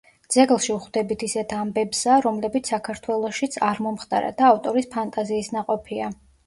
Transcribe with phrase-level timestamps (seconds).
[0.35, 6.15] ძეგლში ვხვდებით ისეთ ამბებსა, რომლებიც საქართველოშიც არ მომხდარა და ავტორის ფანტაზიის ნაყოფია.